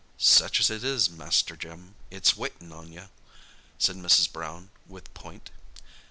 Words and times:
"Sech 0.17 0.59
as 0.59 0.71
it 0.71 0.83
is, 0.83 1.11
Master 1.11 1.55
Jim, 1.55 1.93
it's 2.09 2.35
waitin' 2.35 2.71
on 2.71 2.91
you," 2.91 3.07
said 3.77 3.95
Mrs. 3.97 4.33
Brown, 4.33 4.71
with 4.89 5.13
point. 5.13 5.51